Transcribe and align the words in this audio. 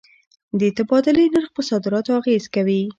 د 0.59 0.61
تبادلې 0.77 1.25
نرخ 1.33 1.49
پر 1.55 1.63
صادراتو 1.69 2.11
اغېزه 2.19 2.49
کوي. 2.55 2.81